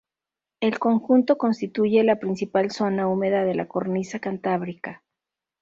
[0.61, 5.03] El conjunto constituye la principal zona húmeda de la Cornisa Cantábrica.